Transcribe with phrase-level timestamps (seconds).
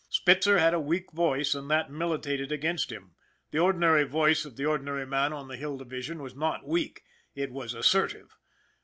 [0.09, 3.13] Spitzer had a weak voice and that militated against him.
[3.51, 7.03] The ordinary voice of the ordinary man on the Hill Division was not weak
[7.35, 8.35] it was assertive.